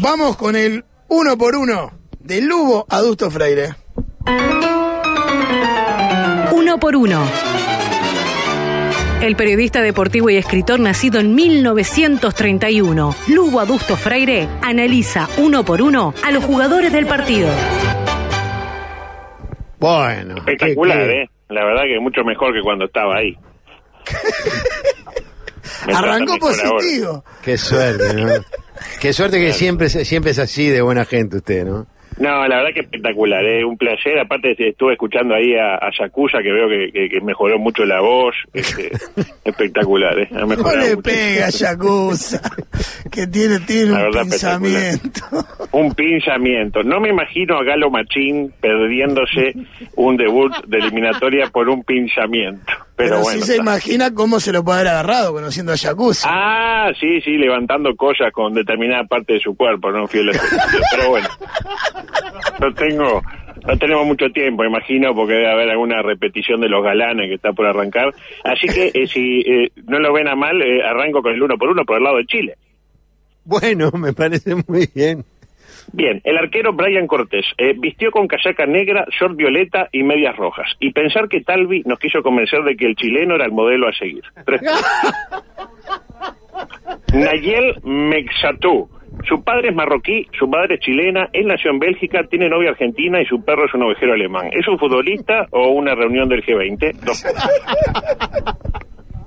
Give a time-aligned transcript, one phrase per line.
[0.00, 3.74] Vamos con el uno por uno de Lugo Adusto Freire.
[6.52, 7.22] Uno por uno.
[9.20, 16.14] El periodista deportivo y escritor nacido en 1931, Lugo Adusto Freire, analiza uno por uno
[16.24, 17.48] a los jugadores del partido.
[19.78, 20.36] Bueno.
[20.38, 21.30] Espectacular, qué- ¿eh?
[21.50, 23.36] La verdad que mucho mejor que cuando estaba ahí.
[25.94, 27.24] Arrancó positivo.
[27.42, 28.28] Qué suerte, ¿no?
[29.00, 31.86] Qué suerte que siempre, siempre es así de buena gente usted, ¿no?
[32.18, 33.64] No, la verdad que espectacular, ¿eh?
[33.64, 34.18] un placer.
[34.18, 38.00] Aparte estuve escuchando ahí a, a Yakuza, que veo que, que- que mejoró mucho la
[38.02, 38.34] voz.
[38.52, 38.90] Este,
[39.44, 40.28] espectacular, ¿eh?
[40.32, 41.02] Ha No le mucho.
[41.02, 42.42] pega Yakuza,
[43.10, 45.20] que tiene, tiene La un verdad, pensamiento.
[45.72, 46.82] Un pinzamiento.
[46.82, 49.54] No me imagino a Galo Machín perdiéndose
[49.96, 52.70] un debut de eliminatoria por un pinzamiento.
[53.00, 53.40] Pero, Pero, bueno.
[53.40, 53.62] sí se está.
[53.62, 56.28] imagina cómo se lo puede haber agarrado conociendo a Yakuza.
[56.30, 60.30] Ah, sí, sí, levantando cosas con determinada parte de su cuerpo, no fiel.
[60.96, 61.28] Pero bueno,
[62.60, 63.22] no tengo,
[63.66, 67.52] no tenemos mucho tiempo, imagino, porque debe haber alguna repetición de los galanes que está
[67.52, 68.14] por arrancar.
[68.44, 71.56] Así que eh, si eh, no lo ven a mal, eh, arranco con el uno
[71.56, 72.54] por uno por el lado de Chile.
[73.44, 75.24] Bueno, me parece muy bien.
[75.92, 80.72] Bien, el arquero Brian Cortés eh, vistió con casaca negra, short violeta y medias rojas.
[80.80, 83.92] Y pensar que Talvi nos quiso convencer de que el chileno era el modelo a
[83.92, 84.22] seguir.
[84.44, 84.60] Tres.
[87.14, 88.88] Nayel Mexatú.
[89.28, 93.20] Su padre es marroquí, su madre es chilena, él nació en Bélgica, tiene novia argentina
[93.20, 94.48] y su perro es un ovejero alemán.
[94.52, 96.92] ¿Es un futbolista o una reunión del G20?
[97.00, 97.50] Dos puntos.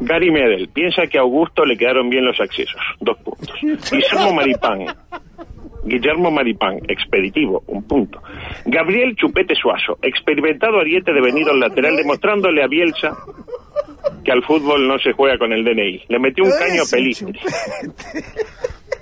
[0.00, 2.80] Gary Medel piensa que a Augusto le quedaron bien los accesos.
[3.00, 3.54] Dos puntos.
[3.60, 4.86] Guillermo Maripán.
[5.86, 8.20] Guillermo Maripán, expeditivo, un punto.
[8.64, 13.16] Gabriel Chupete Suazo, experimentado ariete devenido al lateral, demostrándole a Bielsa
[14.24, 16.02] que al fútbol no se juega con el DNI.
[16.08, 17.32] Le metió un Pero caño a Pelistri.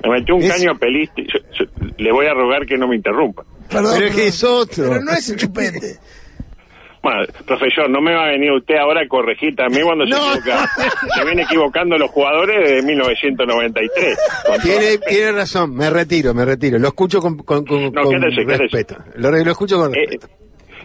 [0.03, 1.27] Le metió un Es- caño a Pelistri.
[1.99, 3.45] Le voy a rogar que no me interrumpa.
[3.71, 4.91] Perdón, Pero es que es otro.
[4.91, 5.97] Pero no es el chupete.
[7.05, 10.17] Bueno, profesor, no me va a venir usted ahora a corregir también cuando No.
[10.17, 10.67] se equivoca.
[11.15, 14.19] Se viene equivocando los jugadores desde 1993.
[14.47, 16.79] Con todo Tiene, tiene razón, me retiro, me retiro.
[16.79, 18.63] Lo escucho con, con, con- No, con quédese, quédese.
[18.63, 18.97] respeto.
[19.17, 20.19] Lo, lo escucho con Eh,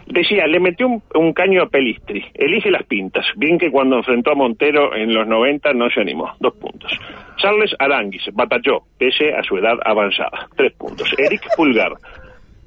[0.06, 2.22] decía, le metió un, un caño a Pelistri.
[2.34, 3.24] Elige las pintas.
[3.36, 6.30] Bien que cuando enfrentó a Montero en los 90 no se animó.
[6.38, 6.92] Dos puntos.
[7.38, 10.48] Charles Aranguis batalló, pese a su edad avanzada.
[10.54, 11.08] Tres puntos.
[11.16, 11.92] Eric Pulgar.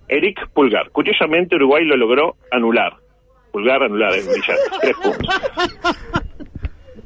[0.07, 0.89] Eric Pulgar.
[0.91, 2.93] Curiosamente, Uruguay lo logró anular.
[3.53, 4.11] Pulgar anular.
[4.81, 5.29] Tres puntos.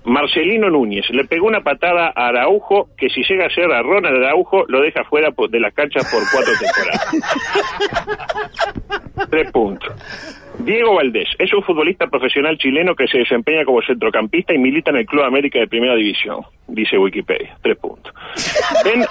[0.05, 4.23] Marcelino Núñez le pegó una patada a Araujo que si llega a ser a Ronald
[4.23, 7.05] Araujo lo deja fuera de la cancha por cuatro temporadas.
[9.29, 9.93] Tres puntos.
[10.59, 14.97] Diego Valdés es un futbolista profesional chileno que se desempeña como centrocampista y milita en
[14.97, 17.57] el Club América de Primera División, dice Wikipedia.
[17.61, 18.13] Tres puntos.
[18.83, 19.05] Ben,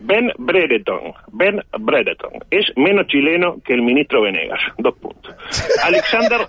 [0.00, 4.60] ben Brereton, Ben Brereton es menos chileno que el ministro Venegas.
[4.78, 5.34] Dos puntos.
[5.84, 6.40] Alexander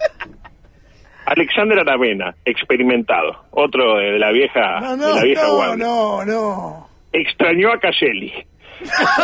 [1.25, 5.85] Alexander Aravena, experimentado, otro de la vieja, No, de no, la vieja no, guardia.
[5.85, 6.89] no, no.
[7.13, 8.33] Extrañó a Caselli.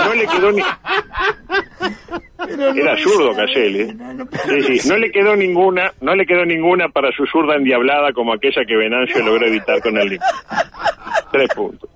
[0.06, 0.62] No le quedó ni,
[2.38, 3.94] Pero no era zurdo Caselli.
[3.94, 8.14] no- Sí, sí, no le quedó ninguna, no le quedó ninguna para su zurda endiablada
[8.14, 10.36] como aquella que Venancio logró evitar con el Liverpool.
[11.32, 11.90] Tres puntos.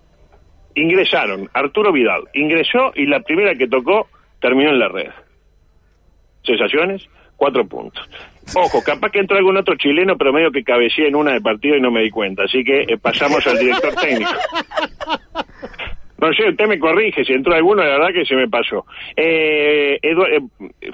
[0.76, 4.08] Ingresaron, Arturo Vidal ingresó y la primera que tocó
[4.40, 5.10] terminó en la red.
[6.44, 7.06] ¿Sensaciones?
[7.36, 8.08] Cuatro puntos.
[8.56, 11.76] Ojo, capaz que entró algún otro chileno, pero medio que cabeceé en una de partido
[11.76, 12.44] y no me di cuenta.
[12.44, 14.32] Así que eh, pasamos al director técnico.
[16.22, 18.86] No sé, usted me corrige, si entró alguno, la verdad que se me pasó.
[19.16, 20.16] Eh, eh,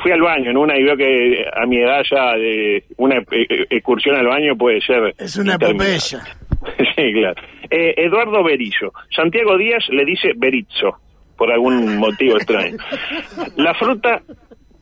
[0.01, 3.17] fui al baño en una y veo que eh, a mi edad ya de una
[3.31, 5.15] eh, excursión al baño puede ser...
[5.17, 6.23] Es una epopeya.
[6.95, 7.41] sí, claro.
[7.69, 8.93] Eh, Eduardo Berizzo.
[9.15, 10.99] Santiago Díaz le dice Berizzo,
[11.37, 12.77] por algún motivo extraño.
[13.55, 14.21] La fruta...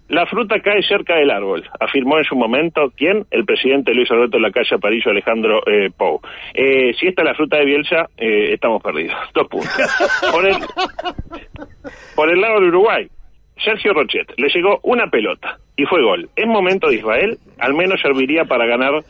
[0.10, 3.26] La fruta cae cerca del árbol, afirmó en su momento, ¿quién?
[3.32, 6.20] El presidente Luis Alberto de la Calle Aparicio Alejandro eh, Pou.
[6.54, 9.16] Eh, si esta es la fruta de Bielsa, eh, estamos perdidos.
[9.34, 9.72] Dos puntos.
[10.32, 10.56] Por el,
[12.16, 13.08] por el lado de Uruguay,
[13.64, 16.30] Sergio Rochet le llegó una pelota y fue gol.
[16.36, 19.04] En momento de Israel, al menos serviría para ganar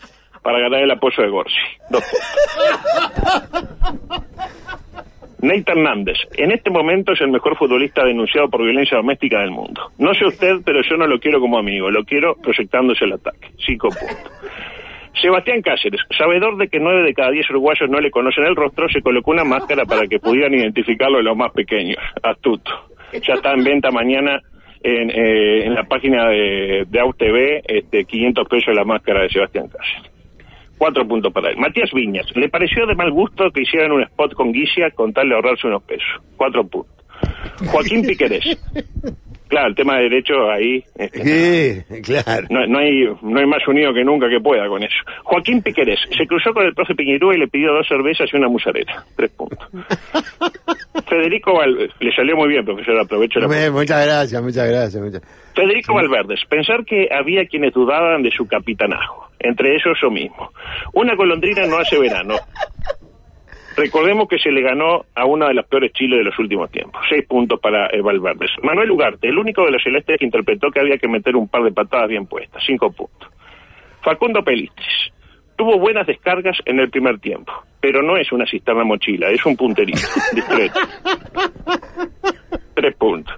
[0.44, 1.56] para ganar el apoyo de Gorsi.
[1.89, 3.02] Dos puntos.
[5.44, 9.92] Nate Hernández, en este momento es el mejor futbolista denunciado por violencia doméstica del mundo.
[9.98, 13.50] No sé usted, pero yo no lo quiero como amigo, lo quiero proyectándose el ataque.
[13.57, 14.31] Cinco puntos.
[15.22, 18.88] Sebastián Cáceres, sabedor de que nueve de cada diez uruguayos no le conocen el rostro,
[18.88, 21.98] se colocó una máscara para que pudieran identificarlo los más pequeños.
[22.24, 22.72] Astuto.
[23.12, 24.42] Ya está en venta mañana
[24.81, 29.68] en, eh, en la página de, de AUTV, este, 500 pesos la máscara de Sebastián
[29.68, 30.13] Cáceres.
[30.83, 31.56] Cuatro puntos para él.
[31.56, 35.30] Matías Viñas, le pareció de mal gusto que hicieran un spot con Guicia con tal
[35.30, 36.21] de ahorrarse unos pesos.
[36.35, 36.94] Cuatro puntos.
[37.68, 38.44] Joaquín Piquerés.
[39.47, 40.83] Claro, el tema de derecho ahí...
[40.95, 42.47] este, Sí, claro.
[42.50, 44.97] no, no hay no hay más unido que nunca que pueda con eso.
[45.24, 48.50] Joaquín Piquerés se cruzó con el profe Piñerúa y le pidió dos cervezas y una
[48.50, 49.06] musarela.
[49.15, 49.65] Tres puntos.
[51.13, 55.04] Federico Val- le salió muy bien, profesor, aprovecho la Bueno, Muchas gracias, muchas gracias.
[55.04, 55.21] muchas-
[55.56, 60.51] Federico Valverdes, pensar que había quienes dudaban de su capitanajo, entre ellos yo mismo.
[60.94, 62.36] Una golondrina no hace verano.
[63.75, 67.01] Recordemos que se le ganó a una de las peores Chile de los últimos tiempos.
[67.10, 68.51] Seis puntos para eh, Valverdes.
[68.62, 71.63] Manuel Ugarte, el único de los celestes que interpretó que había que meter un par
[71.63, 72.62] de patadas bien puestas.
[72.66, 73.30] Cinco puntos.
[74.01, 75.12] Facundo Pelistris.
[75.55, 79.55] Tuvo buenas descargas en el primer tiempo, pero no es una cisterna mochila, es un
[79.55, 80.00] punterito,
[80.33, 80.79] discreto.
[82.73, 83.33] Tres puntos.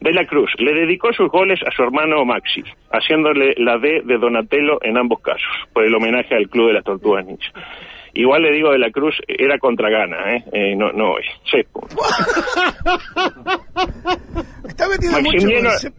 [0.00, 2.62] De la Cruz le dedicó sus goles a su hermano Maxi,
[2.92, 5.42] haciéndole la D de Donatello en ambos casos,
[5.72, 7.50] por el homenaje al Club de las Tortugas Ninja.
[8.14, 10.44] Igual le digo de la Cruz, era contra gana, ¿eh?
[10.52, 11.24] Eh, no, no hoy.
[11.50, 11.96] Seis puntos.
[14.68, 15.92] Está mucho, Maximiliano- ese-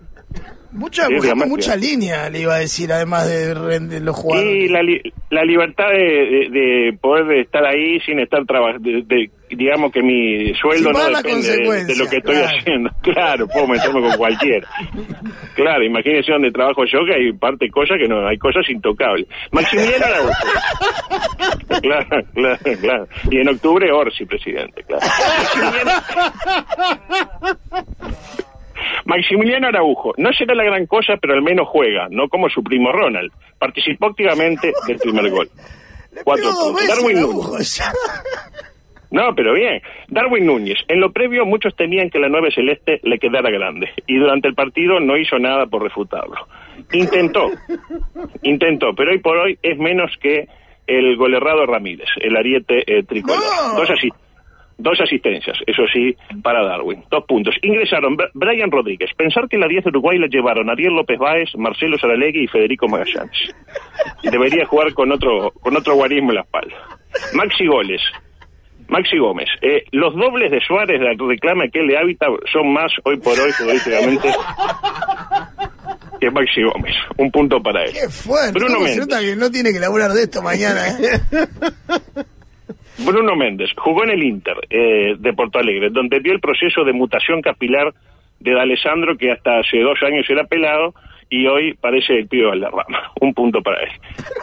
[0.80, 1.14] mucha, Sí,
[1.48, 4.72] mucha línea, le iba a decir, además de, de los Y jugadores.
[4.72, 8.90] la, li- la libertad de, de- de poder estar ahí sin estar trabajando,
[9.52, 12.58] digamos que mi sueldo no depende de, lo que estoy claro.
[12.60, 12.90] haciendo.
[13.02, 14.68] Claro, puedo meterme con cualquiera.
[15.56, 19.28] Claro, imagínese donde trabajo yo que hay parte cosas que no, hay cosas intocables.
[19.52, 20.06] Maximiliano.
[21.82, 23.08] Claro, claro, claro.
[23.32, 25.06] Y en octubre Orsi, presidente, claro.
[29.10, 32.92] Maximiliano- Araujo, no será la gran cosa, pero al menos juega, no como su primo
[32.92, 33.32] Ronald.
[33.58, 35.50] Participó activamente del primer gol.
[36.24, 36.88] Cuatro puntos.
[36.88, 37.82] Darwin Núñez.
[39.12, 39.82] No, pero bien.
[40.08, 40.78] Darwin Núñez.
[40.88, 44.54] En lo previo muchos temían que la 9 Celeste le quedara grande y durante el
[44.54, 46.48] partido no hizo nada por refutarlo.
[46.94, 47.50] Intentó,
[48.44, 50.48] intentó, pero hoy por hoy es menos que
[50.86, 53.40] el golerrado Ramírez, el ariete eh, tricolor.
[53.74, 53.80] ¡No!
[53.80, 54.14] Dos, asi-
[54.80, 57.04] dos asistencias, eso sí, para Darwin.
[57.12, 57.54] Dos puntos.
[57.62, 59.12] Ingresaron Br- Brian Rodríguez.
[59.16, 62.88] Pensar que la 10 de Uruguay la llevaron Ariel López Báez, Marcelo Saralegui y Federico
[62.88, 63.54] Magallanes.
[64.24, 66.76] Debería jugar con otro, con otro guarismo en la espalda.
[67.34, 68.02] Maxi Goles.
[68.88, 72.92] Maxi Gómez, eh, los dobles de Suárez, la reclama que él le habita, son más
[73.04, 74.30] hoy por hoy futbolísticamente
[76.20, 76.96] que Maxi Gómez.
[77.18, 77.92] Un punto para él.
[77.94, 78.54] Qué fuerte.
[78.54, 79.08] Bruno ¿Cómo se Méndez.
[79.08, 81.22] nota que no tiene que laburar de esto mañana, eh?
[83.06, 86.94] Bruno Méndez jugó en el Inter eh, de Porto Alegre, donde vio el proceso de
[86.94, 87.94] mutación capilar
[88.40, 90.94] de D'Alessandro, que hasta hace dos años era pelado
[91.30, 93.12] y hoy parece el pibe Valderrama.
[93.22, 93.90] Un punto para él.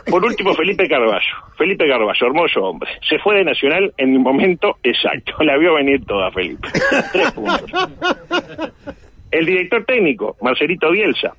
[0.08, 1.34] Por último, Felipe Carballo.
[1.56, 2.90] Felipe Carballo, hermoso hombre.
[3.08, 5.34] Se fue de Nacional en el momento exacto.
[5.42, 6.68] La vio venir toda, Felipe.
[7.12, 7.70] Tres puntos.
[9.30, 11.34] El director técnico, Marcelito Bielsa.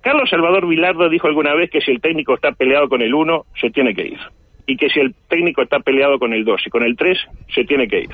[0.00, 3.46] Carlos Salvador Vilardo dijo alguna vez que si el técnico está peleado con el 1,
[3.60, 4.18] se tiene que ir.
[4.66, 7.18] Y que si el técnico está peleado con el 2 y con el 3,
[7.54, 8.10] se tiene que ir.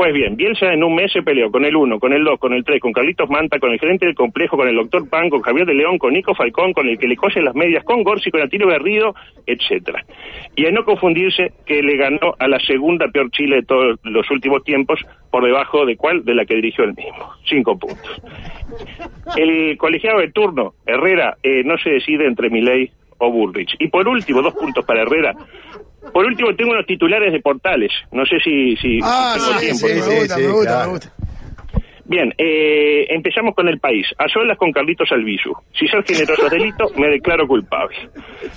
[0.00, 2.54] Pues bien, Bielsa en un mes se peleó con el 1, con el 2, con
[2.54, 5.42] el 3, con Carlitos Manta, con el gerente del complejo, con el doctor Pan, con
[5.42, 8.30] Javier de León, con Nico Falcón, con el que le cose las medias, con Gorsi,
[8.30, 9.14] con Atilio Garrido,
[9.46, 10.02] etcétera.
[10.56, 14.30] Y a no confundirse que le ganó a la segunda peor Chile de todos los
[14.30, 14.98] últimos tiempos,
[15.30, 17.34] por debajo de cuál, de la que dirigió él mismo.
[17.44, 18.22] Cinco puntos.
[19.36, 23.76] El colegiado de turno, Herrera, eh, no se decide entre Milei o Bullrich.
[23.78, 25.32] Y por último, dos puntos para Herrera.
[26.12, 27.92] Por último, tengo unos titulares de portales.
[28.10, 29.86] No sé si, si Ah, tengo sí, tiempo.
[29.86, 30.06] sí, ¿no?
[30.06, 30.86] me gusta, sí, me gusta, claro.
[30.86, 31.12] me gusta.
[32.06, 34.04] Bien, eh, empezamos con el país.
[34.18, 35.52] A solas con Carlitos Albizu.
[35.78, 37.94] Si ser generoso es delito, me declaro culpable.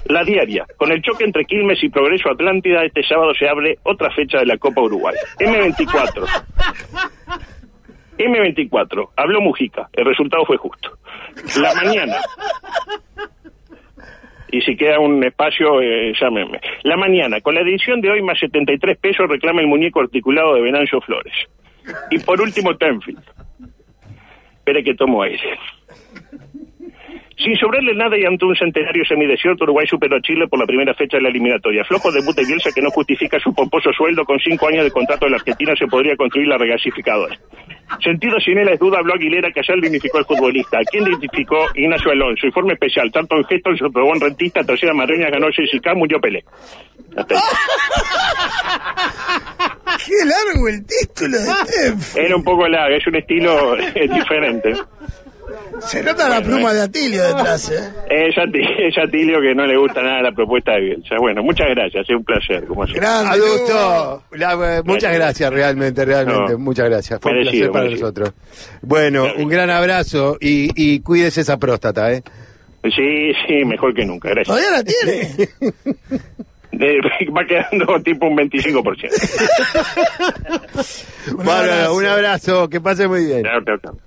[0.06, 0.66] La diaria.
[0.76, 4.48] Con el choque entre Quilmes y Progreso Atlántida, este sábado se abre otra fecha de
[4.48, 5.14] la Copa Uruguay.
[5.38, 6.26] M24.
[8.18, 9.10] M24.
[9.18, 9.88] Habló Mujica.
[9.94, 10.98] El resultado fue justo.
[11.60, 12.16] La mañana.
[14.54, 16.62] Y si queda un espacio, eh, llámenme.
[16.84, 20.62] La mañana, con la edición de hoy más 73 pesos, reclama el muñeco articulado de
[20.62, 21.34] Venancio Flores.
[22.12, 23.24] Y por último, Tenfield.
[24.58, 25.58] Espere que tomo aire.
[27.38, 30.94] Sin sobrarle nada y ante un centenario semidesierto, Uruguay superó a Chile por la primera
[30.94, 31.84] fecha de la eliminatoria.
[31.84, 34.26] Flojo debut de Bielsa que no justifica su pomposo sueldo.
[34.26, 37.38] Con cinco años de contrato de la Argentina se podría construir la regasificadora.
[38.04, 40.78] Sentido sin él es duda, habló Aguilera que ayer lo identificó el futbolista.
[40.78, 42.48] ¿A quién identificó Ignacio Alonso?
[42.48, 43.12] Informe especial.
[43.12, 46.44] Tanto en gesto, se probó en rentista, tercera Mareña, ganó Jessica, murió Pelé.
[47.16, 47.42] Hasta ahí.
[50.06, 52.18] Qué largo el título de Tenf.
[52.18, 54.74] Era un poco largo, es un estilo eh, diferente.
[55.82, 57.90] Se nota la pluma de Atilio detrás, ¿eh?
[58.10, 61.16] Es Ati- es Atilio que no le gusta nada la propuesta de Bielsa.
[61.20, 62.66] Bueno, muchas gracias, es un placer.
[62.66, 62.84] Como.
[62.86, 63.38] Grande.
[63.38, 63.54] Lugo.
[63.54, 66.60] Adulto, la- eh, muchas gracias, realmente, realmente, No.
[66.60, 67.20] muchas gracias.
[67.22, 68.08] Fue un placer para merecido.
[68.08, 68.34] nosotros.
[68.82, 72.24] Bueno, un gran abrazo y, y cuídese esa próstata, ¿eh?
[72.84, 74.48] Sí, sí, mejor que nunca, gracias.
[74.48, 75.50] Todavía la tiene.
[76.72, 77.00] de-
[77.32, 79.10] va quedando tipo un 25%.
[81.38, 81.94] Un abrazo.
[81.96, 83.44] un abrazo, que pase muy bien.
[83.44, 83.98] Chao, chao, chao.